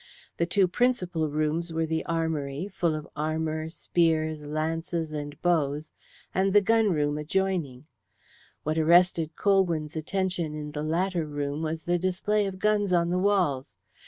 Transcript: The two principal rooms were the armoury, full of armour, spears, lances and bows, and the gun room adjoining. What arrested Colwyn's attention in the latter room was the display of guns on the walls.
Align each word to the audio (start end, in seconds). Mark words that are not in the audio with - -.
The 0.37 0.47
two 0.47 0.67
principal 0.67 1.29
rooms 1.29 1.71
were 1.71 1.85
the 1.85 2.03
armoury, 2.07 2.67
full 2.73 2.95
of 2.95 3.07
armour, 3.15 3.69
spears, 3.69 4.43
lances 4.43 5.13
and 5.13 5.39
bows, 5.43 5.93
and 6.33 6.53
the 6.53 6.59
gun 6.61 6.89
room 6.91 7.19
adjoining. 7.19 7.85
What 8.63 8.79
arrested 8.79 9.35
Colwyn's 9.35 9.95
attention 9.95 10.55
in 10.55 10.71
the 10.71 10.81
latter 10.81 11.27
room 11.27 11.61
was 11.61 11.83
the 11.83 11.99
display 11.99 12.47
of 12.47 12.57
guns 12.57 12.91
on 12.91 13.11
the 13.11 13.19
walls. 13.19 13.77